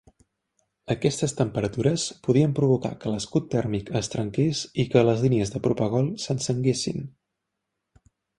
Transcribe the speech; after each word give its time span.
Aquestes 0.93 1.35
temperatures 1.41 2.05
podien 2.27 2.55
provocar 2.59 2.91
que 3.03 3.11
l'escut 3.15 3.45
tèrmic 3.57 3.91
es 4.01 4.09
trenqués 4.15 4.63
i 4.85 4.87
que 4.95 5.05
les 5.11 5.23
línies 5.27 5.53
de 5.57 5.63
propegol 5.69 6.09
s'encenguessin. 6.25 7.07